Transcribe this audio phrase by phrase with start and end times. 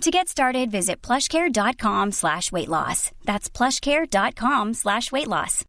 [0.00, 3.10] To get started, visit plushcare.com slash weight loss.
[3.24, 5.64] That's plushcare.com slash weight loss.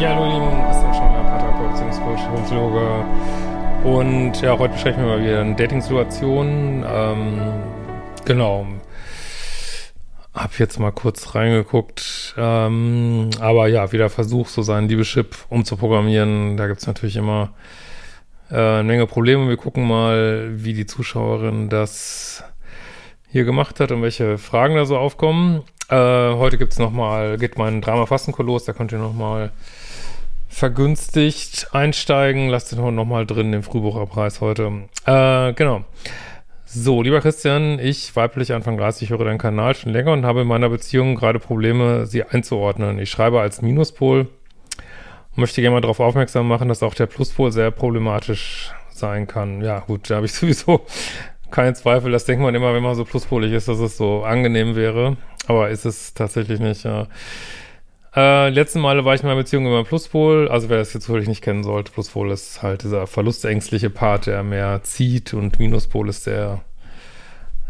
[0.00, 3.04] Ja, hallo ihr Lieben, Christian Schauer, Paartherapeut, Beziehungscoach, Psychologe.
[3.84, 6.84] Und ja, heute besprechen wir mal wieder eine Dating-Situation.
[6.88, 7.40] Ähm,
[8.24, 8.66] genau.
[10.34, 12.34] Hab jetzt mal kurz reingeguckt.
[12.38, 16.56] Ähm, aber ja, wieder Versuch, so seinen Liebeschip umzuprogrammieren.
[16.56, 17.52] Da gibt's natürlich immer
[18.50, 19.48] äh, eine Menge Probleme.
[19.48, 22.44] Wir gucken mal, wie die Zuschauerin das
[23.30, 25.62] hier gemacht hat und welche Fragen da so aufkommen.
[25.88, 29.52] Äh, heute gibt's noch mal, geht mein Drama Fastenkurs los, da könnt ihr noch mal
[30.48, 32.48] vergünstigt einsteigen.
[32.48, 34.88] Lasst den noch mal drin, den Frühbucherpreis heute.
[35.06, 35.84] Äh, genau.
[36.74, 40.46] So, lieber Christian, ich, weiblich Anfang 30, höre deinen Kanal schon länger und habe in
[40.46, 42.98] meiner Beziehung gerade Probleme, sie einzuordnen.
[42.98, 47.52] Ich schreibe als Minuspol und möchte gerne mal darauf aufmerksam machen, dass auch der Pluspol
[47.52, 49.60] sehr problematisch sein kann.
[49.60, 50.86] Ja, gut, da habe ich sowieso
[51.50, 52.10] keinen Zweifel.
[52.10, 55.18] Das denkt man immer, wenn man so pluspolig ist, dass es so angenehm wäre.
[55.48, 57.06] Aber ist es tatsächlich nicht, ja.
[58.20, 60.48] Letzten Male war ich in meiner Beziehung immer Pluspol.
[60.48, 64.42] Also wer das jetzt wirklich nicht kennen sollte, Pluspol ist halt dieser verlustängstliche Part, der
[64.42, 66.60] mehr zieht und Minuspol ist der,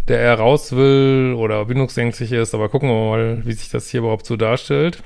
[0.09, 2.55] der eher raus will oder bindungsängstlich ist.
[2.55, 5.03] Aber gucken wir mal, wie sich das hier überhaupt so darstellt.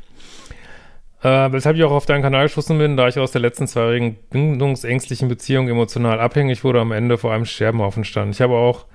[1.22, 4.16] Äh, weshalb ich auch auf deinen Kanal geschossen bin, da ich aus der letzten zweijährigen
[4.30, 8.34] bindungsängstlichen Beziehung emotional abhängig wurde, am Ende vor einem Sterbenhaufen stand.
[8.34, 8.86] Ich habe auch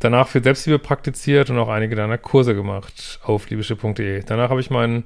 [0.00, 4.22] danach für Selbstliebe praktiziert und auch einige deiner Kurse gemacht auf liebische.de.
[4.26, 5.04] Danach habe ich meinen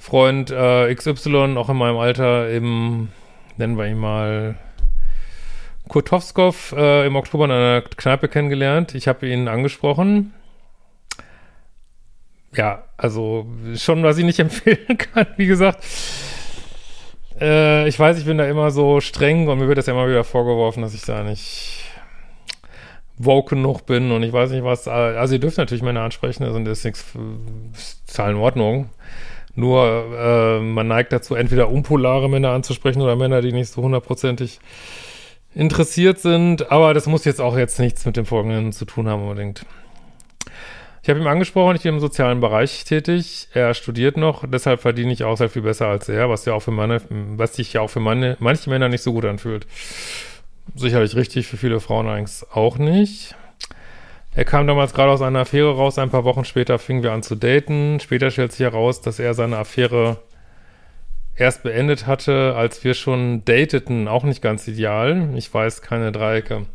[0.00, 3.08] Freund äh, XY, auch in meinem Alter, im,
[3.58, 4.56] nennen wir ihn mal,
[5.88, 8.94] Kurtowskow, äh, im Oktober in einer Kneipe kennengelernt.
[8.94, 10.32] Ich habe ihn angesprochen.
[12.56, 13.46] Ja, also
[13.76, 15.84] schon, was ich nicht empfehlen kann, wie gesagt.
[17.38, 20.08] Äh, ich weiß, ich bin da immer so streng und mir wird das ja immer
[20.08, 21.84] wieder vorgeworfen, dass ich da nicht
[23.18, 24.88] woke genug bin und ich weiß nicht was.
[24.88, 27.04] Also ihr dürft natürlich Männer ansprechen, also das ist nichts,
[28.06, 28.88] ist in Ordnung.
[29.54, 34.60] Nur äh, man neigt dazu, entweder unpolare Männer anzusprechen oder Männer, die nicht so hundertprozentig
[35.54, 36.70] interessiert sind.
[36.70, 39.66] Aber das muss jetzt auch jetzt nichts mit dem Folgenden zu tun haben unbedingt.
[41.02, 43.48] Ich habe ihm angesprochen, ich bin im sozialen Bereich tätig.
[43.54, 46.60] Er studiert noch, deshalb verdiene ich auch sehr viel besser als er, was ja auch
[46.60, 49.66] für meine, was sich ja auch für meine, manche Männer nicht so gut anfühlt.
[50.74, 53.34] Sicherlich richtig, für viele Frauen eigentlich auch nicht.
[54.32, 57.22] Er kam damals gerade aus einer Affäre raus, ein paar Wochen später fingen wir an
[57.22, 57.98] zu daten.
[58.00, 60.18] Später stellt sich heraus, dass er seine Affäre
[61.34, 64.06] erst beendet hatte, als wir schon dateten.
[64.06, 65.30] Auch nicht ganz ideal.
[65.34, 66.66] Ich weiß, keine Dreiecke.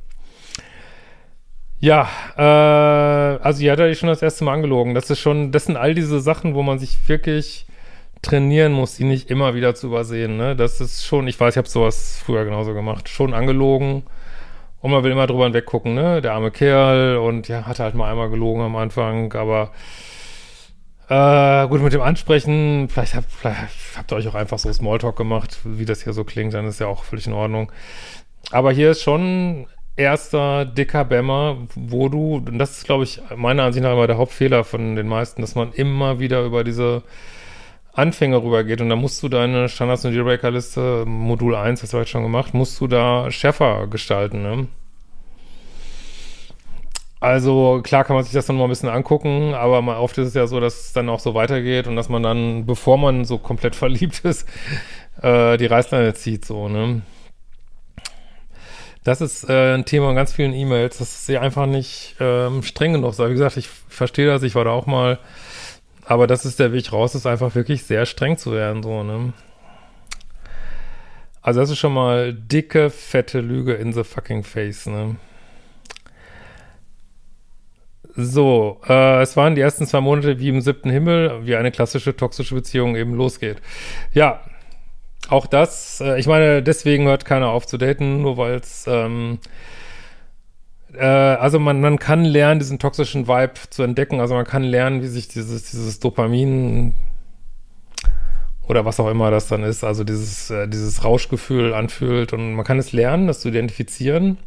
[1.79, 4.93] Ja, äh, also ja, da hatte ich schon das erste Mal angelogen.
[4.93, 7.67] Das ist schon, das sind all diese Sachen, wo man sich wirklich
[8.21, 10.35] trainieren muss, die nicht immer wieder zu übersehen.
[10.35, 10.55] Ne?
[10.55, 14.03] Das ist schon, ich weiß, ich habe sowas früher genauso gemacht, schon angelogen
[14.85, 16.21] und man will immer drüber weggucken, ne?
[16.21, 19.71] Der arme Kerl und ja, hat halt mal einmal gelogen am Anfang, aber
[21.09, 25.15] äh, gut, mit dem Ansprechen, vielleicht habt, vielleicht habt ihr euch auch einfach so Smalltalk
[25.15, 27.71] gemacht, wie das hier so klingt, dann ist ja auch völlig in Ordnung.
[28.51, 33.63] Aber hier ist schon erster dicker Bämmer, wo du, und das ist, glaube ich, meiner
[33.63, 37.01] Ansicht nach immer der Hauptfehler von den meisten, dass man immer wieder über diese
[37.95, 42.09] Anfänger rübergeht und da musst du deine Standards- und Dealbreaker-Liste, Modul 1, das habe ich
[42.09, 44.67] schon gemacht, musst du da schärfer gestalten, ne?
[47.21, 50.27] Also klar kann man sich das dann mal ein bisschen angucken, aber mal oft ist
[50.27, 53.23] es ja so, dass es dann auch so weitergeht und dass man dann, bevor man
[53.25, 54.47] so komplett verliebt ist,
[55.21, 57.01] äh, die Reißleine zieht, so, ne?
[59.05, 62.93] Das ist äh, ein Thema in ganz vielen E-Mails, dass sie einfach nicht ähm, streng
[62.93, 63.29] genug sei.
[63.29, 65.19] Wie gesagt, ich verstehe das, ich war da auch mal
[66.05, 69.33] aber das ist der Weg raus, ist einfach wirklich sehr streng zu werden, so, ne?
[71.41, 75.17] Also das ist schon mal dicke, fette Lüge in the fucking face, ne?
[78.17, 82.15] So, äh, es waren die ersten zwei Monate wie im siebten Himmel, wie eine klassische
[82.15, 83.57] toxische Beziehung eben losgeht.
[84.13, 84.41] Ja,
[85.27, 89.39] auch das, äh, ich meine, deswegen hört keiner auf zu daten, nur weil es ähm,
[90.97, 94.19] äh, also man, man kann lernen, diesen toxischen Vibe zu entdecken.
[94.19, 96.93] Also man kann lernen, wie sich dieses, dieses Dopamin
[98.67, 102.65] oder was auch immer das dann ist, also dieses, äh, dieses Rauschgefühl anfühlt und man
[102.65, 104.37] kann es lernen, das zu identifizieren.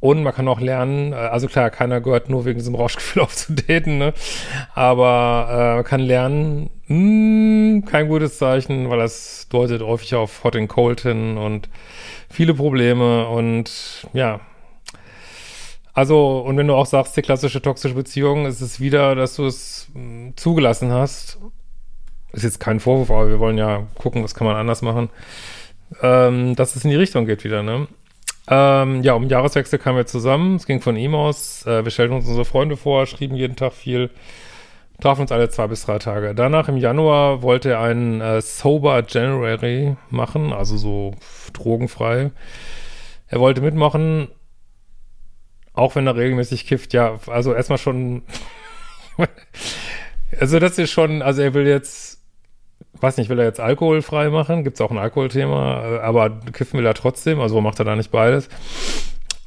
[0.00, 3.96] Und man kann auch lernen, äh, also klar, keiner gehört nur wegen diesem Rauschgefühl aufzudaten,
[3.96, 4.12] ne?
[4.74, 10.44] Aber äh, man kann lernen, mh, hm, kein gutes Zeichen, weil das deutet häufig auf
[10.44, 11.70] Hot and Cold hin und
[12.28, 14.40] viele Probleme und ja.
[15.94, 19.46] Also, und wenn du auch sagst, die klassische toxische Beziehung, ist es wieder, dass du
[19.46, 21.38] es hm, zugelassen hast,
[22.32, 25.08] ist jetzt kein Vorwurf, aber wir wollen ja gucken, was kann man anders machen,
[26.02, 27.86] ähm, dass es in die Richtung geht wieder, ne?
[28.46, 32.16] Ähm, ja, um Jahreswechsel kamen wir zusammen, es ging von ihm aus, äh, wir stellten
[32.16, 34.10] uns unsere Freunde vor, schrieben jeden Tag viel,
[35.00, 36.34] trafen uns alle zwei bis drei Tage.
[36.34, 41.14] Danach im Januar wollte er einen äh, Sober January machen, also so
[41.52, 42.32] drogenfrei.
[43.28, 44.28] Er wollte mitmachen,
[45.74, 48.22] auch wenn er regelmäßig kifft, ja, also erstmal schon,
[50.40, 52.14] also das ist schon, also er will jetzt
[53.00, 54.64] weiß nicht, will er jetzt alkoholfrei machen?
[54.64, 56.00] Gibt es auch ein Alkoholthema?
[56.00, 58.48] Aber kiffen will er trotzdem, also macht er da nicht beides?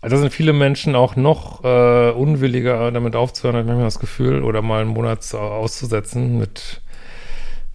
[0.02, 4.44] Also sind viele Menschen auch noch äh, unwilliger, damit aufzuhören, habe ich manchmal das Gefühl,
[4.44, 6.82] oder mal einen Monat auszusetzen mit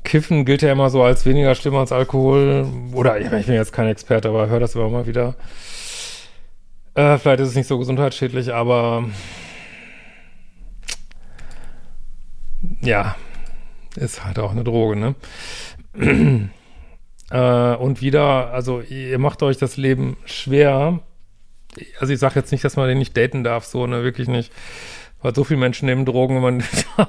[0.05, 2.66] Kiffen gilt ja immer so als weniger schlimm als Alkohol.
[2.93, 5.34] Oder ich bin jetzt kein Experte, aber höre das immer mal wieder.
[6.94, 9.08] Äh, vielleicht ist es nicht so gesundheitsschädlich, aber
[12.82, 13.16] ja,
[13.96, 15.14] ist halt auch eine Droge, ne?
[17.30, 21.00] äh, und wieder, also ihr macht euch das Leben schwer.
[21.98, 24.52] Also ich sage jetzt nicht, dass man den nicht daten darf, so, ne, wirklich nicht.
[25.22, 26.64] Weil so viele Menschen nehmen Drogen, wenn man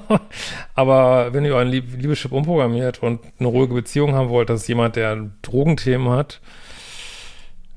[0.74, 4.96] aber wenn ihr euren Lieb Liebeschip umprogrammiert und eine ruhige Beziehung haben wollt, dass jemand,
[4.96, 6.40] der Drogenthemen hat,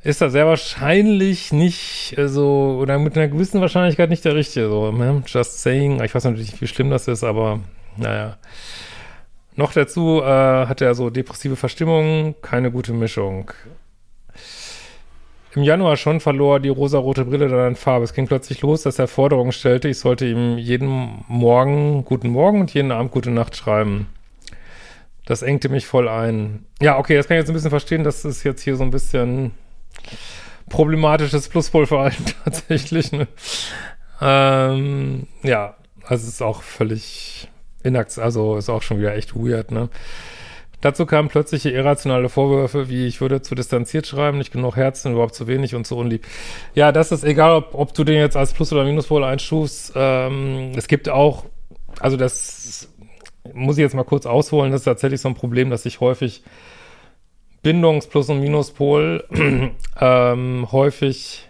[0.04, 4.70] ist da sehr wahrscheinlich nicht so, also, oder mit einer gewissen Wahrscheinlichkeit nicht der Richtige,
[4.70, 5.24] so, ne?
[5.26, 6.02] Just saying.
[6.04, 7.60] Ich weiß natürlich nicht, wie schlimm das ist, aber
[7.98, 8.38] naja.
[9.56, 13.52] Noch dazu äh, hat er so depressive Verstimmungen, keine gute Mischung.
[15.56, 18.04] Im Januar schon verlor die rosarote Brille dann an Farbe.
[18.04, 22.62] Es ging plötzlich los, dass er Forderungen stellte, ich sollte ihm jeden Morgen guten Morgen
[22.62, 24.08] und jeden Abend gute Nacht schreiben.
[25.26, 26.66] Das engte mich voll ein.
[26.80, 28.04] Ja, okay, das kann ich jetzt ein bisschen verstehen.
[28.04, 29.52] Das ist jetzt hier so ein bisschen
[30.70, 33.12] problematisches Pluspolverhalten tatsächlich.
[33.12, 33.28] Ne?
[34.22, 37.50] Ähm, ja, also es ist auch völlig
[37.84, 39.90] Inakt, also ist auch schon wieder echt weird, ne?
[40.82, 45.34] Dazu kamen plötzliche irrationale Vorwürfe, wie ich würde zu distanziert schreiben, nicht genug Herzen, überhaupt
[45.34, 46.28] zu wenig und zu unlieb.
[46.76, 49.94] Ja, das ist egal, ob, ob du den jetzt als Plus- oder Minuspol einstufst.
[49.96, 51.46] Ähm, es gibt auch,
[52.00, 52.90] also das
[53.54, 56.44] muss ich jetzt mal kurz ausholen, das ist tatsächlich so ein Problem, dass ich häufig
[57.64, 59.24] Bindungs-Plus- und Minuspol
[60.00, 61.50] ähm, häufig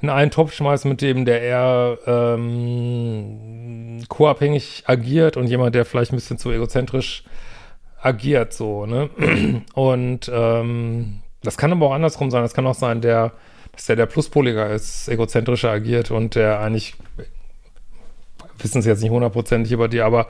[0.00, 6.12] in einen Topf schmeißen, mit dem der eher ähm, co-abhängig agiert und jemand, der vielleicht
[6.12, 7.24] ein bisschen zu egozentrisch
[8.00, 9.10] agiert, so, ne?
[9.74, 12.42] Und ähm, das kann aber auch andersrum sein.
[12.42, 13.32] Das kann auch sein, der,
[13.72, 16.94] dass der der Pluspoliger ist, egozentrischer agiert und der eigentlich,
[18.58, 20.28] wissen Sie jetzt nicht hundertprozentig über die, aber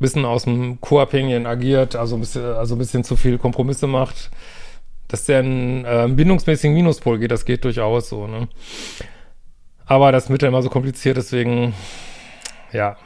[0.00, 4.30] bisschen aus dem Co-Abhängigen agiert, also ein bisschen, also ein bisschen zu viel Kompromisse macht
[5.10, 8.48] dass der einen äh, bindungsmäßigen Minuspol geht, das geht durchaus so, ne?
[9.84, 11.74] Aber das ja immer so kompliziert, deswegen,
[12.72, 12.96] ja,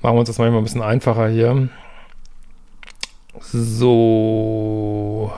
[0.00, 1.68] machen wir uns das manchmal ein bisschen einfacher hier.
[3.40, 5.32] So.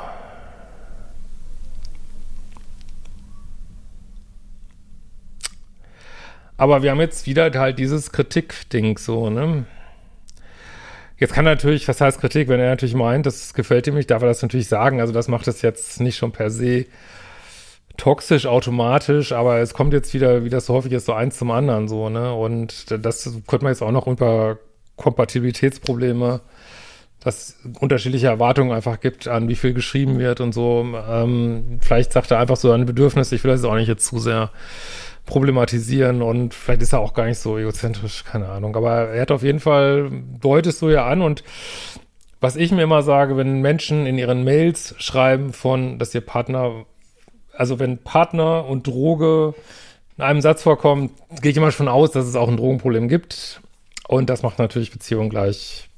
[6.58, 9.64] Aber wir haben jetzt wieder halt dieses Kritik-Ding so, ne?
[11.16, 14.22] Jetzt kann natürlich, was heißt Kritik, wenn er natürlich meint, das gefällt ihm nicht, darf
[14.22, 15.00] er das natürlich sagen.
[15.00, 16.86] Also das macht es jetzt nicht schon per se
[17.96, 21.50] toxisch automatisch, aber es kommt jetzt wieder, wie das so häufig ist, so eins zum
[21.50, 22.34] anderen so, ne?
[22.34, 24.58] Und das könnte man jetzt auch noch unter
[24.96, 26.40] Kompatibilitätsprobleme,
[27.20, 30.86] dass unterschiedliche Erwartungen einfach gibt, an wie viel geschrieben wird und so.
[31.08, 34.18] Ähm, vielleicht sagt er einfach so ein Bedürfnis, ich will das auch nicht jetzt zu
[34.18, 34.50] sehr
[35.26, 38.76] problematisieren und vielleicht ist er auch gar nicht so egozentrisch, keine Ahnung.
[38.76, 41.42] Aber er hat auf jeden Fall, deutest so ja an und
[42.40, 46.84] was ich mir immer sage, wenn Menschen in ihren Mails schreiben von, dass ihr Partner,
[47.56, 49.54] also wenn Partner und Droge
[50.18, 53.62] in einem Satz vorkommen, gehe ich immer schon aus, dass es auch ein Drogenproblem gibt.
[54.06, 55.88] Und das macht natürlich Beziehungen gleich.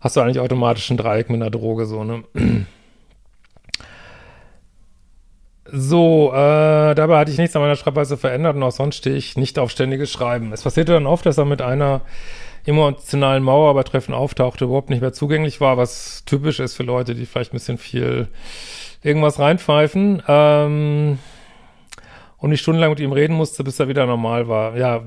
[0.00, 2.22] Hast du eigentlich automatisch ein Dreieck mit einer Droge, so, ne?
[5.74, 9.38] So, äh, dabei hatte ich nichts an meiner Schreibweise verändert und auch sonst stehe ich
[9.38, 10.52] nicht auf ständiges Schreiben.
[10.52, 12.02] Es passierte dann oft, dass er mit einer
[12.66, 17.14] emotionalen Mauer bei Treffen auftauchte, überhaupt nicht mehr zugänglich war, was typisch ist für Leute,
[17.14, 18.28] die vielleicht ein bisschen viel
[19.02, 20.22] irgendwas reinpfeifen.
[20.28, 21.18] Ähm,
[22.36, 24.76] und ich stundenlang mit ihm reden musste, bis er wieder normal war.
[24.76, 25.00] Ja,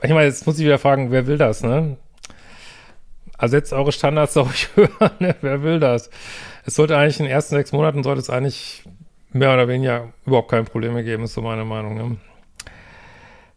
[0.00, 1.96] ich meine, jetzt muss ich wieder fragen, wer will das, ne?
[3.36, 5.34] Also setzt eure Standards doch höher, ne?
[5.40, 6.08] Wer will das?
[6.64, 8.84] Es sollte eigentlich in den ersten sechs Monaten sollte es eigentlich
[9.34, 11.96] mehr oder weniger überhaupt keine Probleme geben, ist so meine Meinung.
[11.96, 12.16] Ne?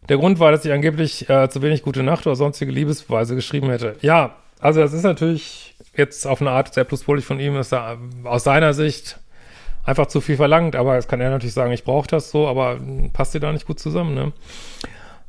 [0.08, 3.70] Der Grund war, dass ich angeblich äh, zu wenig gute Nacht oder sonstige Liebesbeweise geschrieben
[3.70, 3.96] hätte.
[4.00, 7.96] Ja, also das ist natürlich jetzt auf eine Art sehr pluspolig von ihm, ist da
[8.24, 9.18] aus seiner Sicht
[9.84, 12.78] einfach zu viel verlangt, aber jetzt kann er natürlich sagen, ich brauche das so, aber
[13.12, 14.32] passt dir da nicht gut zusammen, ne?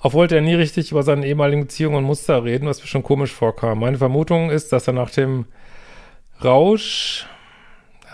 [0.02, 3.04] Auch wollte er nie richtig über seine ehemaligen Beziehungen und Muster reden, was mir schon
[3.04, 3.80] komisch vorkam.
[3.80, 5.46] Meine Vermutung ist, dass er nach dem
[6.42, 7.28] Rausch,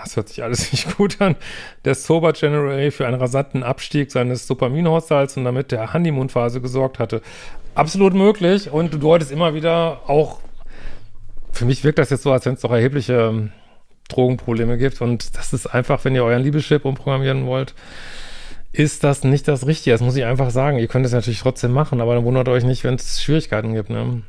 [0.01, 1.35] das hört sich alles nicht gut an,
[1.83, 7.21] der Sober January für einen rasanten Abstieg seines Dopaminhaushalts und damit der Honeymoon-Phase gesorgt hatte.
[7.73, 10.39] Absolut möglich und du deutest immer wieder auch,
[11.51, 13.51] für mich wirkt das jetzt so, als wenn es doch erhebliche ähm,
[14.07, 17.73] Drogenprobleme gibt und das ist einfach, wenn ihr euren Liebeschip umprogrammieren wollt,
[18.71, 19.93] ist das nicht das Richtige.
[19.93, 20.79] Das muss ich einfach sagen.
[20.79, 23.89] Ihr könnt es natürlich trotzdem machen, aber dann wundert euch nicht, wenn es Schwierigkeiten gibt.
[23.89, 24.21] Ne?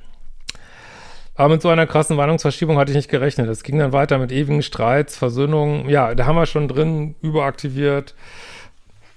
[1.36, 3.48] Aber mit so einer krassen Warnungsverschiebung hatte ich nicht gerechnet.
[3.48, 5.88] Es ging dann weiter mit ewigen Streits, Versöhnungen.
[5.88, 8.14] Ja, da haben wir schon drin überaktiviert.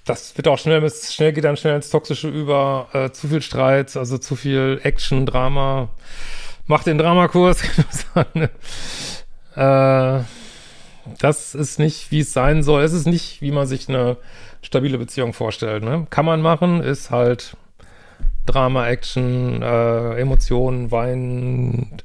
[0.04, 2.88] Das wird auch schnell, schnell geht dann schnell ins Toxische über.
[2.92, 5.88] Äh, zu viel Streit, also zu viel Action, Drama.
[6.66, 7.62] Macht den Dramakurs?
[9.56, 10.20] Äh,
[11.18, 12.84] das ist nicht, wie es sein soll.
[12.84, 14.16] Es ist nicht, wie man sich eine
[14.62, 15.82] stabile Beziehung vorstellt.
[15.82, 16.06] Ne?
[16.08, 17.56] Kann man machen, ist halt
[18.52, 22.02] Drama, Action, äh, Emotionen, Wein,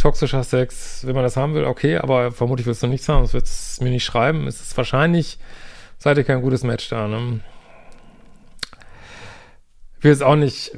[0.00, 1.06] toxischer Sex.
[1.06, 3.80] Wenn man das haben will, okay, aber vermutlich willst du nichts haben, sonst wird es
[3.80, 4.46] mir nicht schreiben.
[4.46, 5.38] Es ist wahrscheinlich,
[5.98, 7.08] seid ihr kein gutes Match da.
[7.08, 7.40] Ne?
[9.98, 10.72] Ich will jetzt auch nicht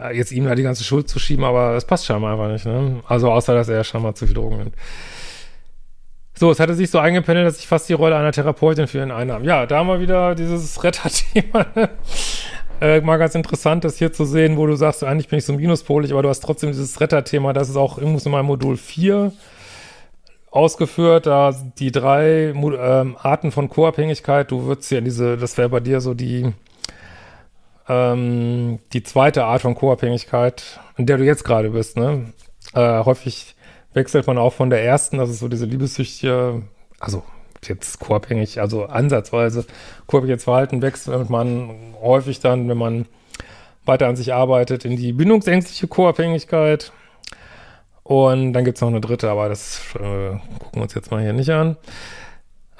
[0.00, 2.66] äh, jetzt ihm da die ganze Schuld zu schieben, aber es passt scheinbar einfach nicht.
[2.66, 3.00] Ne?
[3.06, 4.74] Also außer, dass er scheinbar zu viel Drogen nimmt.
[6.34, 9.10] So, es hatte sich so eingependelt, dass ich fast die Rolle einer Therapeutin für ihn
[9.10, 9.44] einnahm.
[9.44, 11.66] Ja, da haben wir wieder dieses Retterthema.
[12.82, 15.52] Äh, mal ganz interessant, das hier zu sehen, wo du sagst, eigentlich bin ich so
[15.52, 19.32] minuspolig, aber du hast trotzdem dieses Retterthema, das ist auch irgendwo in meinem Modul 4
[20.50, 25.78] ausgeführt, da die drei ähm, Arten von Co-Abhängigkeit, du würdest ja diese, das wäre bei
[25.78, 26.52] dir so die,
[27.88, 32.32] ähm, die zweite Art von Co-Abhängigkeit, in der du jetzt gerade bist, ne?
[32.74, 33.54] Äh, häufig
[33.94, 36.62] wechselt man auch von der ersten, das ist so diese liebessüchtige,
[36.98, 37.22] also
[37.68, 39.64] jetzt co-abhängig, also ansatzweise
[40.06, 43.06] co-abhängiges Verhalten wechselt man häufig dann, wenn man
[43.84, 46.92] weiter an sich arbeitet, in die bindungsängstliche Co-Abhängigkeit.
[48.04, 51.22] Und dann gibt es noch eine dritte, aber das äh, gucken wir uns jetzt mal
[51.22, 51.76] hier nicht an.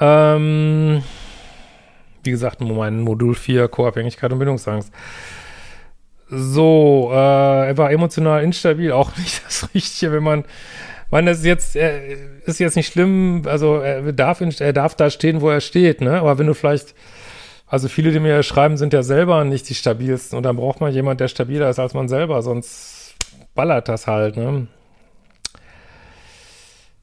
[0.00, 1.02] Ähm,
[2.22, 4.92] wie gesagt, mein Modul 4, Co-Abhängigkeit und Bindungsangst.
[6.28, 10.44] So, äh, er war emotional instabil, auch nicht das Richtige, wenn man
[11.12, 15.10] meine, das ist jetzt, äh, ist jetzt nicht schlimm, also er darf, er darf da
[15.10, 16.18] stehen, wo er steht, ne?
[16.18, 16.94] Aber wenn du vielleicht,
[17.66, 20.92] also viele, die mir schreiben, sind ja selber nicht die stabilsten und dann braucht man
[20.92, 23.14] jemand, der stabiler ist als man selber, sonst
[23.54, 24.66] ballert das halt, ne?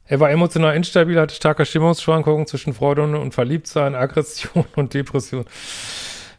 [0.06, 5.44] Er war emotional instabil, hatte starke Stimmungsschwankungen zwischen Freude und Verliebtsein, Aggression und Depression.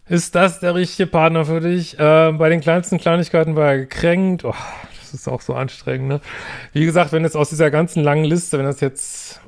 [0.10, 1.98] Ist das der richtige Partner für dich?
[1.98, 4.44] Äh, bei den kleinsten Kleinigkeiten war er gekränkt.
[4.44, 4.54] Oh,
[5.12, 6.22] das ist auch so anstrengend, ne?
[6.74, 9.42] Wie gesagt, wenn jetzt aus dieser ganzen langen Liste, wenn das jetzt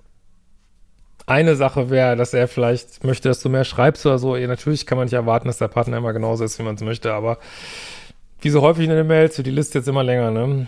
[1.25, 4.85] eine Sache wäre, dass er vielleicht möchte, dass du mehr schreibst oder so, ja, natürlich
[4.85, 7.37] kann man nicht erwarten, dass der Partner immer genauso ist, wie man es möchte, aber
[8.41, 10.67] wie so häufig in den Mails wird die Liste jetzt immer länger, ne?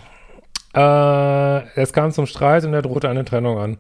[0.73, 3.77] Äh, es kam zum Streit und er drohte eine Trennung an.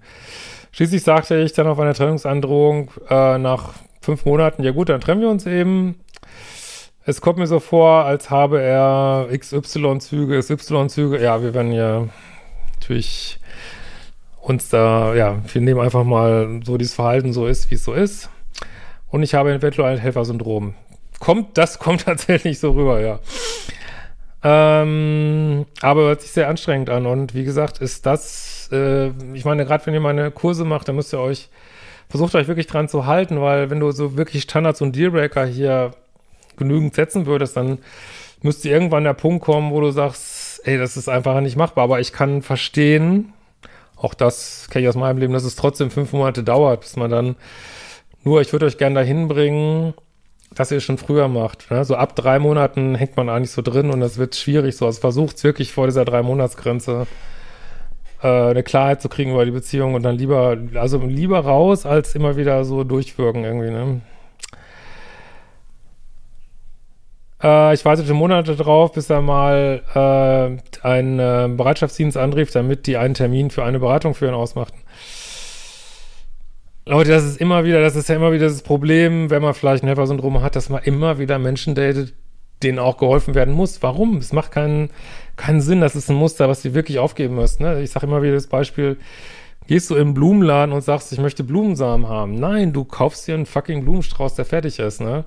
[0.71, 5.21] Schließlich sagte ich dann auf eine Trennungsandrohung äh, nach fünf Monaten, ja gut, dann trennen
[5.21, 5.95] wir uns eben.
[7.07, 11.21] Es kommt mir so vor, als habe er XY-Züge, SY-Züge.
[11.21, 12.07] Ja, wir werden ja
[12.73, 13.39] natürlich
[14.41, 17.93] uns da, ja, wir nehmen einfach mal so dieses Verhalten so ist, wie es so
[17.93, 18.31] ist.
[19.11, 20.73] Und ich habe eventuell ein Helfersyndrom.
[21.19, 23.19] Kommt, das kommt tatsächlich so rüber, ja.
[24.43, 27.05] Ähm, aber hört sich sehr anstrengend an.
[27.05, 30.95] Und wie gesagt, ist das, äh, ich meine, gerade wenn ihr meine Kurse macht, dann
[30.95, 31.49] müsst ihr euch,
[32.09, 35.91] versucht euch wirklich dran zu halten, weil wenn du so wirklich Standards und Dealbreaker hier
[36.57, 37.79] genügend setzen würdest, dann
[38.41, 41.85] müsste irgendwann der Punkt kommen, wo du sagst, ey, das ist einfach nicht machbar.
[41.85, 43.33] Aber ich kann verstehen,
[43.95, 47.09] auch das kenne ich aus meinem Leben, dass es trotzdem fünf Monate dauert, bis man
[47.09, 47.35] dann
[48.23, 49.93] nur, ich würde euch gerne dahin bringen,
[50.53, 51.69] dass ihr es schon früher macht.
[51.69, 51.83] Ne?
[51.85, 54.85] So ab drei Monaten hängt man eigentlich so drin und das wird schwierig so.
[54.85, 57.07] Also versucht wirklich vor dieser drei Monatsgrenze
[58.21, 62.15] äh, eine Klarheit zu kriegen über die Beziehung und dann lieber, also lieber raus, als
[62.15, 64.01] immer wieder so durchwirken irgendwie, ne?
[67.41, 72.97] Äh, ich wartete Monate drauf, bis er mal äh, einen äh, Bereitschaftsdienst anrief, damit die
[72.97, 74.79] einen Termin für eine Beratung für ihn ausmachten.
[76.87, 79.83] Leute, das ist immer wieder, das ist ja immer wieder das Problem, wenn man vielleicht
[79.83, 82.13] ein Helfersyndrom hat, dass man immer wieder Menschen datet,
[82.61, 83.81] denen auch geholfen werden muss.
[83.81, 84.17] Warum?
[84.17, 84.91] Es macht keinen,
[85.35, 85.81] keinen Sinn.
[85.81, 87.59] Das ist ein Muster, was du wirklich aufgeben musst.
[87.59, 87.81] Ne?
[87.81, 88.97] Ich sage immer wieder das Beispiel,
[89.67, 92.35] gehst du im Blumenladen und sagst, ich möchte Blumensamen haben.
[92.35, 95.01] Nein, du kaufst dir einen fucking Blumenstrauß, der fertig ist.
[95.01, 95.25] Ne?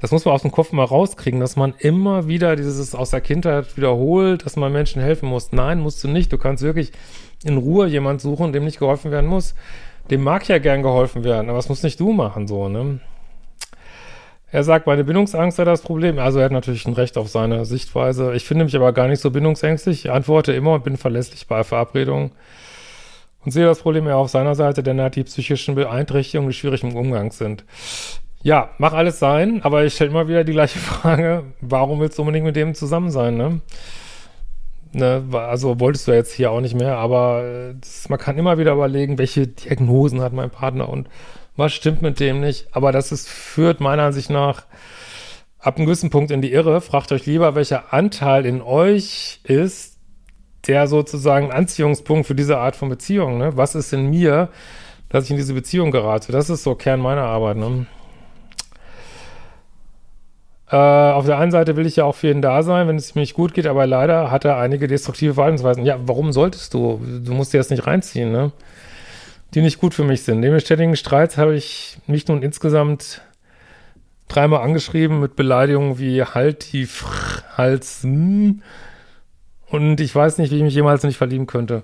[0.00, 3.20] Das muss man aus dem Kopf mal rauskriegen, dass man immer wieder dieses aus der
[3.20, 5.52] Kindheit wiederholt, dass man Menschen helfen muss.
[5.52, 6.32] Nein, musst du nicht.
[6.32, 6.92] Du kannst wirklich
[7.44, 9.54] in Ruhe jemand suchen, dem nicht geholfen werden muss.
[10.10, 13.00] Dem mag ja gern geholfen werden, aber das muss nicht du machen, so, ne?
[14.50, 16.18] Er sagt, meine Bindungsangst sei das Problem.
[16.18, 18.32] Also er hat natürlich ein Recht auf seine Sichtweise.
[18.34, 20.06] Ich finde mich aber gar nicht so bindungsängstlich.
[20.06, 22.30] Ich antworte immer und bin verlässlich bei Verabredungen
[23.48, 26.82] und sehe das Problem eher auf seiner Seite, denn hat die psychischen Beeinträchtigungen, die schwierig
[26.82, 27.64] im Umgang sind.
[28.42, 32.22] Ja, mach alles sein, aber ich stelle immer wieder die gleiche Frage, warum willst du
[32.22, 33.62] unbedingt mit dem zusammen sein, ne?
[34.92, 38.58] Ne, also wolltest du jetzt hier auch nicht mehr, aber äh, das, man kann immer
[38.58, 41.08] wieder überlegen, welche Diagnosen hat mein Partner und
[41.56, 42.66] was stimmt mit dem nicht.
[42.72, 44.66] Aber das ist, führt meiner Ansicht nach
[45.58, 46.82] ab einem gewissen Punkt in die Irre.
[46.82, 49.97] Fragt euch lieber, welcher Anteil in euch ist,
[50.68, 53.38] der sozusagen Anziehungspunkt für diese Art von Beziehung.
[53.38, 53.56] Ne?
[53.56, 54.50] Was ist in mir,
[55.08, 56.30] dass ich in diese Beziehung gerate?
[56.30, 57.56] Das ist so Kern meiner Arbeit.
[57.56, 57.86] Ne?
[60.70, 63.14] Äh, auf der einen Seite will ich ja auch für ihn da sein, wenn es
[63.14, 65.86] mir nicht gut geht, aber leider hat er einige destruktive Verhaltensweisen.
[65.86, 67.00] Ja, warum solltest du?
[67.24, 68.52] Du musst dir das nicht reinziehen, ne?
[69.54, 70.40] Die nicht gut für mich sind.
[70.40, 73.22] Neben ständigen Streits habe ich mich nun insgesamt
[74.28, 77.08] dreimal angeschrieben mit Beleidigungen wie halt die Fr
[77.56, 78.62] Hals hm.
[79.70, 81.82] Und ich weiß nicht, wie ich mich jemals nicht verlieben könnte.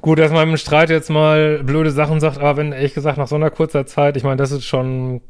[0.00, 3.28] Gut, dass man im Streit jetzt mal blöde Sachen sagt, aber wenn, ehrlich gesagt, nach
[3.28, 5.20] so einer kurzer Zeit, ich meine, das ist schon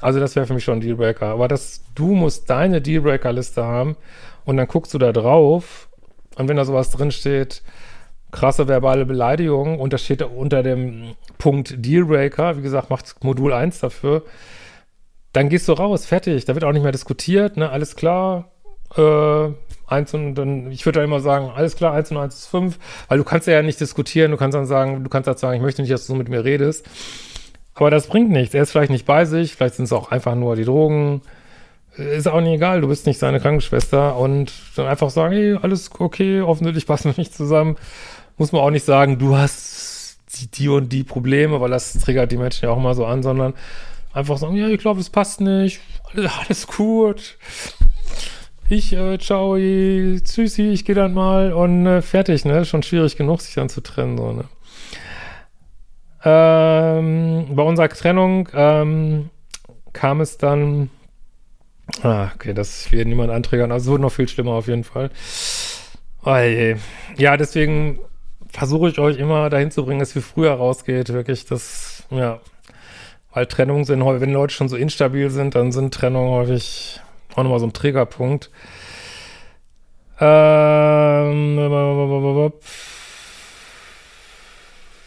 [0.00, 1.26] also das wäre für mich schon ein Dealbreaker.
[1.26, 3.96] Aber das, du musst deine Dealbreaker-Liste haben
[4.44, 5.88] und dann guckst du da drauf
[6.36, 7.62] und wenn da sowas drinsteht,
[8.30, 13.80] krasse verbale Beleidigung und das steht unter dem Punkt Dealbreaker, wie gesagt, macht Modul 1
[13.80, 14.24] dafür,
[15.32, 16.44] dann gehst du raus, fertig.
[16.44, 17.70] Da wird auch nicht mehr diskutiert, ne?
[17.70, 18.50] Alles klar,
[18.96, 19.48] äh,
[19.88, 22.78] eins und dann, ich würde da immer sagen, alles klar, eins und eins ist fünf,
[23.08, 25.62] weil du kannst ja nicht diskutieren, du kannst dann sagen, du kannst halt sagen, ich
[25.62, 26.86] möchte nicht, dass du so mit mir redest.
[27.74, 28.54] Aber das bringt nichts.
[28.54, 31.22] Er ist vielleicht nicht bei sich, vielleicht sind es auch einfach nur die Drogen.
[31.96, 35.90] Ist auch nicht egal, du bist nicht seine Krankenschwester und dann einfach sagen, hey, alles
[35.98, 37.76] okay, offensichtlich passen wir nicht zusammen.
[38.36, 42.30] Muss man auch nicht sagen, du hast die, die und die Probleme, weil das triggert
[42.30, 43.54] die Menschen ja auch immer so an, sondern
[44.12, 45.80] einfach sagen, ja, ich glaube, es passt nicht,
[46.14, 47.36] alles gut.
[48.70, 52.66] Ich, äh, ciao, tschüssi, ich gehe dann mal und äh, fertig, ne?
[52.66, 54.44] Schon schwierig genug, sich dann zu trennen, so, ne?
[56.22, 59.30] Ähm, bei unserer Trennung ähm,
[59.94, 60.90] kam es dann.
[62.02, 63.72] Ah, okay, das wird niemand anträgern.
[63.72, 65.10] Also es wurde noch viel schlimmer auf jeden Fall.
[66.22, 66.76] Oh je.
[67.16, 67.98] Ja, deswegen
[68.50, 71.10] versuche ich euch immer dahin zu bringen, dass wir früher rausgeht.
[71.10, 72.40] Wirklich, das, ja.
[73.32, 77.00] Weil Trennungen sind, wenn Leute schon so instabil sind, dann sind Trennungen häufig
[77.34, 78.50] auch nochmal so ein Triggerpunkt.
[80.20, 81.56] Ähm,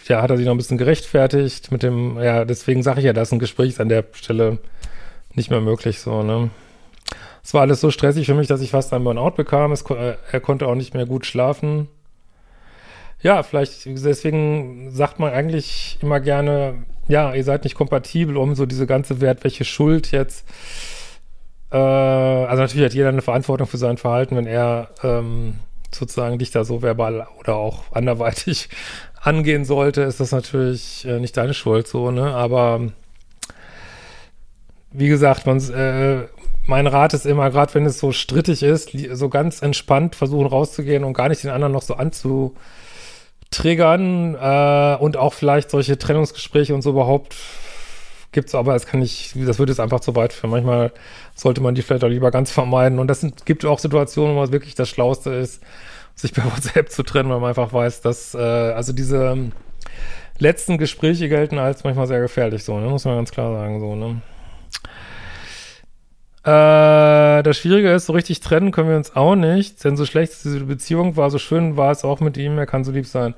[0.07, 3.13] ja, hat er sich noch ein bisschen gerechtfertigt mit dem, ja, deswegen sage ich ja,
[3.13, 4.59] dass ein Gespräch an der Stelle
[5.33, 6.49] nicht mehr möglich, so, ne.
[7.43, 9.71] Es war alles so stressig für mich, dass ich fast einen Burnout bekam.
[9.71, 11.87] Es, äh, er konnte auch nicht mehr gut schlafen.
[13.21, 18.65] Ja, vielleicht, deswegen sagt man eigentlich immer gerne, ja, ihr seid nicht kompatibel, um so
[18.65, 20.45] diese ganze Wert, welche Schuld jetzt.
[21.71, 25.55] Äh, also natürlich hat jeder eine Verantwortung für sein Verhalten, wenn er ähm,
[25.93, 28.69] sozusagen dich da so verbal oder auch anderweitig
[29.21, 32.33] angehen sollte, ist das natürlich äh, nicht deine Schuld so, ne?
[32.33, 32.91] Aber
[34.91, 36.27] wie gesagt, man, äh,
[36.65, 41.03] mein Rat ist immer, gerade wenn es so strittig ist, so ganz entspannt versuchen rauszugehen
[41.03, 46.81] und gar nicht den anderen noch so anzutriggern äh, und auch vielleicht solche Trennungsgespräche und
[46.81, 47.35] so überhaupt
[48.31, 50.51] gibt's aber, das kann ich, das würde jetzt einfach zu weit führen.
[50.51, 50.91] Manchmal
[51.35, 52.99] sollte man die vielleicht auch lieber ganz vermeiden.
[52.99, 55.61] Und das sind, gibt auch Situationen, wo es wirklich das Schlauste ist,
[56.15, 59.51] sich bei WhatsApp zu trennen, weil man einfach weiß, dass, äh, also diese ähm,
[60.39, 62.87] letzten Gespräche gelten als manchmal sehr gefährlich, so, ne?
[62.87, 64.21] muss man ganz klar sagen, so, ne.
[66.43, 70.33] Äh, das Schwierige ist, so richtig trennen können wir uns auch nicht, denn so schlecht
[70.43, 73.35] diese Beziehung war, so schön war es auch mit ihm, er kann so lieb sein.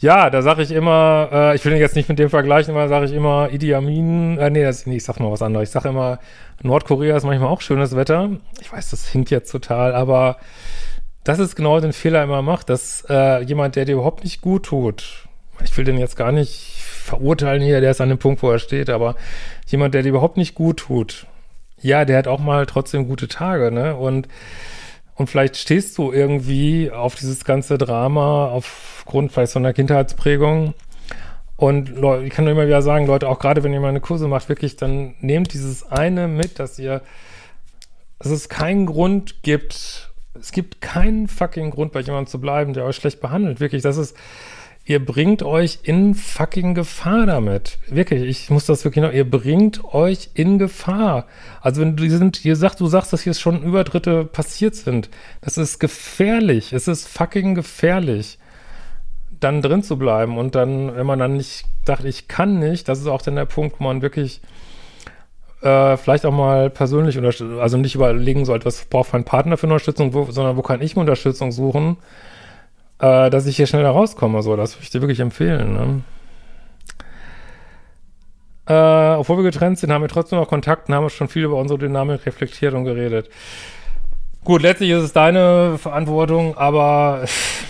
[0.00, 2.88] Ja, da sage ich immer, äh, ich will ihn jetzt nicht mit dem vergleichen, aber
[2.88, 5.68] sage ich immer Idi Amin, äh, nee, das, nee, ich sag mal was anderes.
[5.68, 6.20] Ich sage immer,
[6.62, 8.30] Nordkorea ist manchmal auch schönes Wetter.
[8.62, 10.38] Ich weiß, das hinkt jetzt total, aber
[11.22, 14.64] das ist genau den Fehler immer macht, dass äh, jemand, der dir überhaupt nicht gut
[14.64, 15.28] tut,
[15.62, 18.58] ich will den jetzt gar nicht verurteilen hier, der ist an dem Punkt, wo er
[18.58, 19.16] steht, aber
[19.66, 21.26] jemand, der dir überhaupt nicht gut tut,
[21.78, 23.94] ja, der hat auch mal trotzdem gute Tage, ne?
[23.96, 24.28] Und
[25.20, 28.46] und vielleicht stehst du irgendwie auf dieses ganze Drama
[29.00, 30.74] aufgrund vielleicht so einer Kindheitsprägung.
[31.56, 31.90] Und
[32.24, 34.48] ich kann nur immer wieder sagen, Leute, auch gerade wenn ihr mal eine Kurse macht,
[34.48, 37.02] wirklich, dann nehmt dieses eine mit, dass ihr
[38.20, 42.84] dass es keinen Grund gibt, es gibt keinen fucking Grund, bei jemandem zu bleiben, der
[42.84, 43.60] euch schlecht behandelt.
[43.60, 44.14] Wirklich, das ist,
[44.84, 47.78] ihr bringt euch in fucking Gefahr damit.
[47.88, 51.26] Wirklich, ich muss das wirklich noch, ihr bringt euch in Gefahr.
[51.62, 55.08] Also wenn du sind, ihr sagt, du sagst, dass hier schon Übertritte passiert sind.
[55.40, 56.74] Das ist gefährlich.
[56.74, 58.38] Es ist fucking gefährlich,
[59.40, 60.38] dann drin zu bleiben.
[60.38, 63.46] Und dann, wenn man dann nicht sagt, ich kann nicht, das ist auch dann der
[63.46, 64.40] Punkt, wo man wirklich
[65.62, 69.66] äh, vielleicht auch mal persönlich unterstützen, also nicht überlegen sollte, was braucht mein Partner für
[69.66, 71.96] Unterstützung, wo, sondern wo kann ich mir Unterstützung suchen
[73.00, 74.42] äh, dass ich hier schneller rauskomme.
[74.42, 75.72] So, das würde ich dir wirklich empfehlen.
[75.72, 76.02] Ne?
[78.68, 81.56] Äh, obwohl wir getrennt sind, haben wir trotzdem noch Kontakt und haben schon viel über
[81.56, 83.30] unsere Dynamik reflektiert und geredet.
[84.44, 87.24] Gut, letztlich ist es deine Verantwortung, aber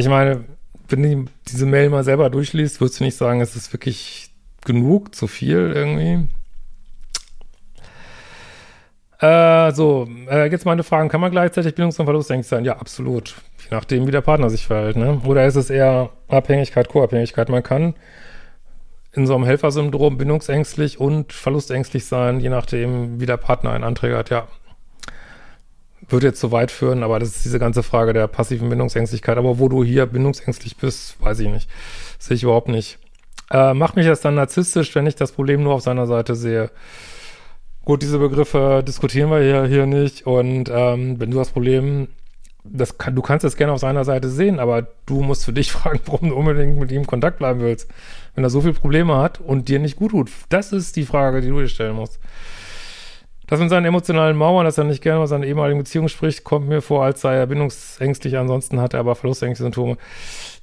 [0.00, 0.44] ich meine,
[0.88, 4.30] wenn du diese Mail mal selber durchliest, würdest du nicht sagen, es ist wirklich
[4.64, 6.26] genug, zu viel irgendwie.
[9.20, 11.08] Äh, so, äh, jetzt meine Fragen.
[11.08, 12.64] Kann man gleichzeitig bindungs- und verlustängstlich sein?
[12.64, 13.36] Ja, absolut.
[13.58, 14.96] Je nachdem, wie der Partner sich verhält.
[14.96, 15.20] Ne?
[15.24, 17.50] Oder ist es eher Abhängigkeit, Co-Abhängigkeit?
[17.50, 17.94] Man kann
[19.12, 24.16] in so einem Helfersyndrom bindungsängstlich und verlustängstlich sein, je nachdem, wie der Partner einen Anträge
[24.16, 24.30] hat.
[24.30, 24.48] Ja,
[26.12, 29.38] würde jetzt zu weit führen, aber das ist diese ganze Frage der passiven Bindungsängstlichkeit.
[29.38, 31.70] Aber wo du hier bindungsängstlich bist, weiß ich nicht.
[32.18, 32.98] Sehe ich überhaupt nicht.
[33.50, 36.70] Äh, macht mich das dann narzisstisch, wenn ich das Problem nur auf seiner Seite sehe?
[37.84, 40.26] Gut, diese Begriffe diskutieren wir hier, hier nicht.
[40.26, 42.08] Und ähm, wenn du das Problem,
[42.62, 45.72] das kann, du kannst es gerne auf seiner Seite sehen, aber du musst für dich
[45.72, 47.90] fragen, warum du unbedingt mit ihm in Kontakt bleiben willst.
[48.34, 50.30] Wenn er so viele Probleme hat und dir nicht gut tut.
[50.48, 52.20] Das ist die Frage, die du dir stellen musst.
[53.50, 56.68] Das mit seinen emotionalen Mauern, dass er nicht gerne über seine ehemaligen Beziehungen spricht, kommt
[56.68, 58.38] mir vor, als sei er bindungsängstlich.
[58.38, 59.96] Ansonsten hat er aber verlustängstliche Symptome.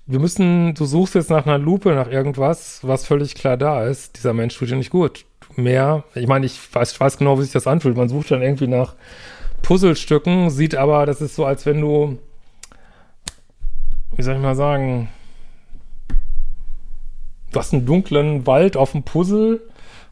[0.05, 4.15] Wir müssen, du suchst jetzt nach einer Lupe, nach irgendwas, was völlig klar da ist.
[4.15, 5.25] Dieser Mensch tut dir nicht gut
[5.57, 6.05] mehr.
[6.15, 7.97] Ich meine, ich weiß, ich weiß genau, wie sich das anfühlt.
[7.97, 8.95] Man sucht dann irgendwie nach
[9.63, 12.17] Puzzlestücken, sieht aber, das ist so, als wenn du,
[14.15, 15.09] wie soll ich mal sagen,
[17.51, 19.59] du hast einen dunklen Wald auf dem Puzzle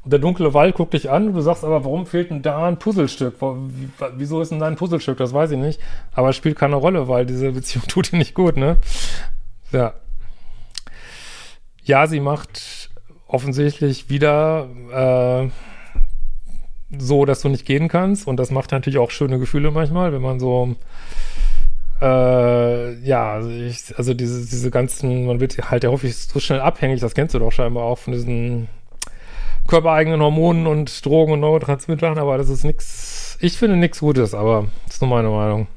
[0.05, 1.33] und der dunkle Wald guckt dich an.
[1.33, 3.37] Du sagst aber, warum fehlt denn da ein Puzzlestück?
[4.15, 5.17] Wieso ist denn da ein Puzzlestück?
[5.17, 5.81] Das weiß ich nicht.
[6.13, 8.77] Aber es spielt keine Rolle, weil diese Beziehung tut dir nicht gut, ne?
[9.71, 9.95] Ja.
[11.83, 12.91] Ja, sie macht
[13.27, 15.49] offensichtlich wieder äh,
[16.99, 18.27] so, dass du nicht gehen kannst.
[18.27, 20.75] Und das macht natürlich auch schöne Gefühle manchmal, wenn man so
[21.99, 26.59] äh, ja, also, ich, also diese, diese ganzen, man wird halt ja häufig so schnell
[26.59, 28.67] abhängig, das kennst du doch scheinbar auch von diesen
[29.67, 34.67] körpereigenen Hormonen und Drogen und Neurotransmittern, aber das ist nichts, ich finde nichts Gutes, aber
[34.85, 35.67] das ist nur meine Meinung.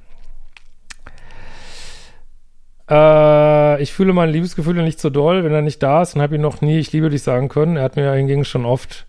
[2.91, 6.37] Äh, ich fühle meine Liebesgefühle nicht so doll, wenn er nicht da ist und habe
[6.37, 7.77] ihn noch nie ich liebe dich sagen können.
[7.77, 9.07] Er hat mir hingegen schon oft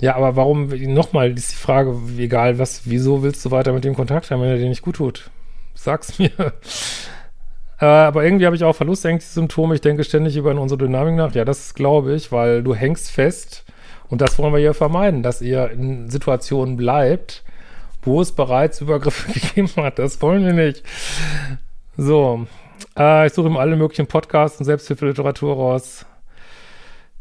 [0.00, 3.94] ja, aber warum, nochmal ist die Frage, egal was, wieso willst du weiter mit dem
[3.94, 5.30] Kontakt haben, wenn er dir nicht gut tut?
[5.74, 6.30] Sag's mir.
[7.80, 9.74] äh, aber irgendwie habe ich auch verlustängstliche Symptome.
[9.74, 11.34] Ich denke ständig über unsere Dynamik nach.
[11.34, 13.64] Ja, das glaube ich, weil du hängst fest
[14.08, 17.42] und das wollen wir ja vermeiden, dass ihr in Situationen bleibt,
[18.02, 19.98] wo es bereits Übergriffe gegeben hat.
[19.98, 20.82] Das wollen wir nicht.
[21.96, 22.46] So,
[22.96, 26.06] äh, ich suche ihm alle möglichen Podcasts und Selbsthilfeliteratur raus.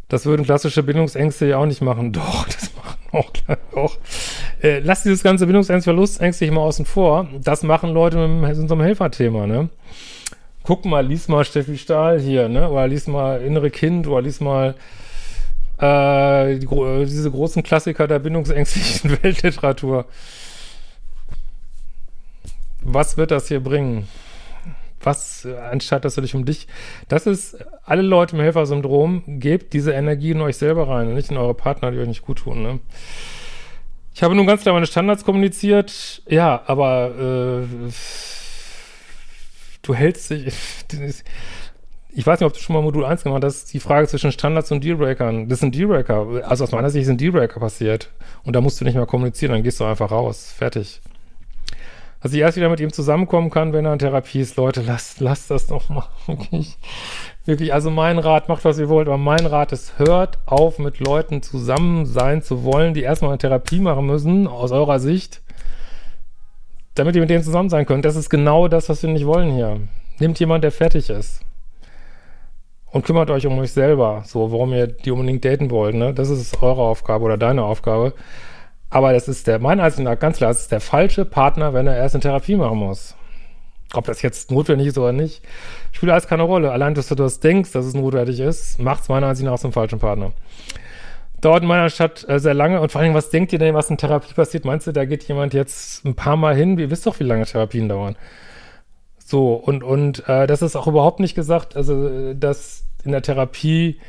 [0.08, 2.12] Das würden klassische Bindungsängste ja auch nicht machen.
[2.12, 3.32] Doch, das machen auch,
[3.76, 3.98] auch.
[4.62, 7.28] Äh, lass dieses ganze Bindungsängste, Verlustängste mal außen vor.
[7.42, 9.70] Das machen Leute mit einem Helferthema, ne?
[10.64, 12.70] Guck mal, lies mal Steffi Stahl hier, ne?
[12.70, 14.76] Oder lies mal Innere Kind, oder lies mal
[15.80, 16.68] äh, die,
[17.06, 20.06] diese großen Klassiker der bindungsängstlichen Weltliteratur.
[22.82, 24.08] Was wird das hier bringen?
[25.06, 26.68] was, anstatt dass du dich um dich,
[27.08, 31.32] das ist, alle Leute im Helfersyndrom, gebt diese Energie in euch selber rein und nicht
[31.32, 32.80] in eure Partner, die euch nicht gut tun, ne?
[34.14, 37.12] Ich habe nun ganz klar meine Standards kommuniziert, ja, aber
[37.60, 37.92] äh,
[39.82, 40.54] du hältst dich,
[42.16, 44.72] ich weiß nicht, ob du schon mal Modul 1 gemacht hast, die Frage zwischen Standards
[44.72, 45.50] und Dealbreakern.
[45.50, 46.48] Das sind Dealbreaker.
[46.48, 48.10] Also aus meiner Sicht sind Dealbreaker passiert.
[48.44, 50.54] Und da musst du nicht mehr kommunizieren, dann gehst du einfach raus.
[50.58, 51.02] Fertig
[52.26, 54.58] dass ich erst wieder mit ihm zusammenkommen kann, wenn er in Therapie ist.
[54.58, 56.08] Leute, lasst, lasst das doch mal.
[56.26, 56.76] Wirklich,
[57.46, 61.00] wirklich, also mein Rat, macht was ihr wollt, aber mein Rat ist, hört auf, mit
[61.00, 65.44] Leuten zusammen sein zu wollen, die erstmal eine Therapie machen müssen, aus eurer Sicht,
[66.96, 68.06] damit ihr mit denen zusammen sein könnt.
[68.06, 69.82] Das ist genau das, was wir nicht wollen hier.
[70.18, 71.42] Nehmt jemand, der fertig ist.
[72.96, 76.14] Und kümmert euch um euch selber, so, warum ihr die unbedingt daten wollt, ne?
[76.14, 78.14] Das ist eure Aufgabe oder deine Aufgabe.
[78.90, 81.88] Aber das ist der, meiner Ansicht nach ganz klar, das ist der falsche Partner, wenn
[81.88, 83.18] er erst eine Therapie machen muss.
[83.94, 85.44] Ob das jetzt notwendig ist oder nicht,
[85.92, 86.72] spielt alles keine Rolle.
[86.72, 89.74] Allein, dass du das denkst, dass es notwendig ist, macht es meiner Ansicht nach zum
[89.74, 90.32] falschen Partner.
[91.42, 92.80] dauert in meiner Stadt äh, sehr lange.
[92.80, 94.64] Und vor allem, was denkt ihr denn, was in Therapie passiert?
[94.64, 96.80] Meinst du, da geht jemand jetzt ein paar Mal hin?
[96.80, 98.16] Ihr wisst doch, wie lange Therapien dauern.
[99.18, 104.00] So, und, und äh, das ist auch überhaupt nicht gesagt, also dass in der Therapie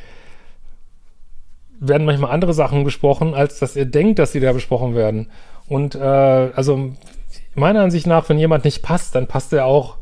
[1.78, 5.30] werden manchmal andere Sachen besprochen, als dass ihr denkt, dass sie da besprochen werden.
[5.68, 6.92] Und äh, also
[7.54, 9.98] meiner Ansicht nach, wenn jemand nicht passt, dann passt er auch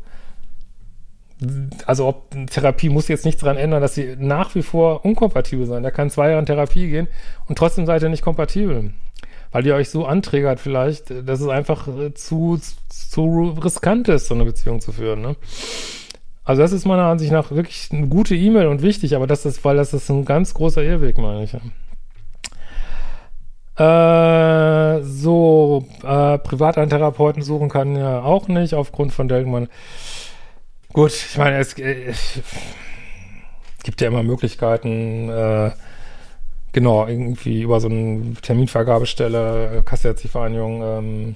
[1.85, 5.83] also ob Therapie muss jetzt nichts daran ändern, dass sie nach wie vor unkompatibel sein.
[5.83, 7.07] Da kann zwei Jahre in Therapie gehen
[7.47, 8.93] und trotzdem seid ihr nicht kompatibel.
[9.51, 14.35] Weil ihr euch so anträgert vielleicht, dass es einfach äh, zu, zu riskant ist, so
[14.35, 15.21] eine Beziehung zu führen.
[15.21, 15.35] Ne?
[16.45, 19.65] Also das ist meiner Ansicht nach wirklich eine gute E-Mail und wichtig, aber das ist,
[19.65, 21.53] weil das ist ein ganz großer Irrweg, meine ich.
[23.77, 29.67] Äh, so, äh, privat einen Therapeuten suchen kann ja auch nicht, aufgrund von Deltmann.
[30.93, 32.13] Gut, ich meine, es, äh,
[33.83, 35.71] gibt ja immer Möglichkeiten, äh,
[36.71, 41.35] genau, irgendwie über so eine Terminvergabestelle, Kasserzievereinigung, ähm,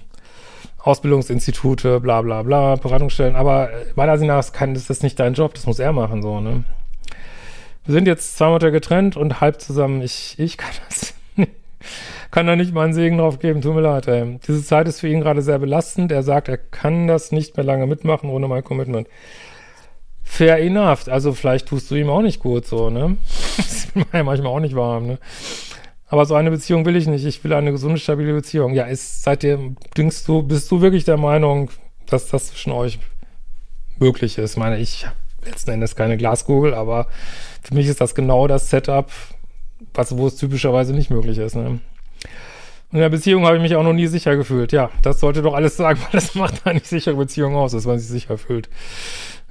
[0.89, 5.53] Ausbildungsinstitute, bla bla bla, Beratungsstellen, aber meiner Ansicht nach kann, ist das nicht dein Job,
[5.53, 6.63] das muss er machen, so, ne?
[7.85, 10.01] Wir sind jetzt zwei Monate getrennt und halb zusammen.
[10.01, 11.01] Ich, ich kann das
[11.35, 11.49] nicht
[12.31, 13.61] kann da nicht mal einen Segen drauf geben.
[13.61, 14.39] Tut mir leid, ey.
[14.47, 16.11] Diese Zeit ist für ihn gerade sehr belastend.
[16.11, 19.07] Er sagt, er kann das nicht mehr lange mitmachen ohne mein Commitment.
[20.23, 21.07] Fair enough.
[21.07, 23.17] Also vielleicht tust du ihm auch nicht gut, so, ne?
[23.57, 25.17] Das ist manchmal auch nicht warm, ne?
[26.09, 27.23] Aber so eine Beziehung will ich nicht.
[27.23, 28.73] Ich will eine gesunde, stabile Beziehung.
[28.73, 31.69] Ja, ist seitdem, denkst du, bist du wirklich der Meinung,
[32.07, 32.99] dass das zwischen euch
[33.99, 34.51] möglich ist?
[34.53, 35.05] Ich meine, ich
[35.45, 37.07] letzten Endes keine Glaskugel, aber
[37.61, 39.11] für mich ist das genau das Setup,
[39.93, 41.79] was, wo es typischerweise nicht möglich ist, ne?
[42.91, 44.71] In der Beziehung habe ich mich auch noch nie sicher gefühlt.
[44.71, 47.99] Ja, das sollte doch alles sagen, weil das macht eine sichere Beziehung aus, dass man
[47.99, 48.67] sich sicher fühlt.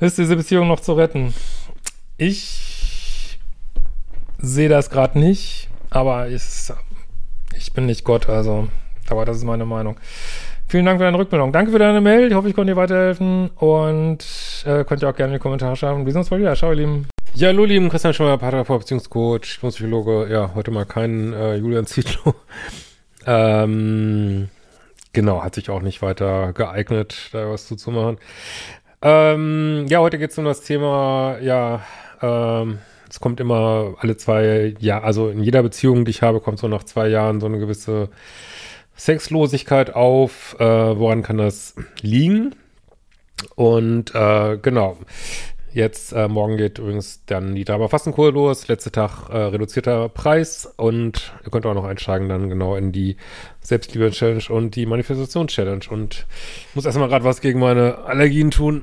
[0.00, 1.34] Ist diese Beziehung noch zu retten?
[2.16, 3.38] Ich
[4.38, 6.42] sehe das gerade nicht, aber ich,
[7.56, 8.68] ich bin nicht Gott, also,
[9.08, 9.98] aber das ist meine Meinung.
[10.68, 11.50] Vielen Dank für deine Rückmeldung.
[11.50, 12.28] Danke für deine Mail.
[12.28, 14.18] Ich hoffe, ich konnte dir weiterhelfen und
[14.66, 16.04] äh, könnt ihr auch gerne in die Kommentare schreiben.
[16.04, 16.54] Wir sehen uns bald wieder.
[16.56, 17.08] Ciao, ihr Lieben.
[17.34, 20.28] Ja, hallo, lieben Christian Scheuer, Paartherapeut, Beziehungscoach, Psychologe.
[20.30, 22.34] Ja, heute mal kein äh, Julian Zietlow.
[23.26, 24.48] Ähm,
[25.12, 28.16] genau, hat sich auch nicht weiter geeignet, da was zuzumachen.
[29.02, 31.82] Ähm, ja, heute geht es um das Thema, ja,
[32.22, 36.58] ähm, es kommt immer alle zwei Jahre, also in jeder Beziehung, die ich habe, kommt
[36.58, 38.08] so nach zwei Jahren so eine gewisse
[38.96, 40.56] Sexlosigkeit auf.
[40.58, 42.54] Äh, woran kann das liegen?
[43.54, 44.98] Und äh, genau,
[45.72, 48.68] Jetzt, äh, morgen geht übrigens dann die Drama Fastenkur los.
[48.68, 53.16] Letzter Tag äh, reduzierter Preis und ihr könnt auch noch einsteigen dann genau in die
[53.60, 55.84] Selbstliebe-Challenge und die Manifestation-Challenge.
[55.90, 56.26] Und
[56.70, 58.82] ich muss erstmal gerade was gegen meine Allergien tun.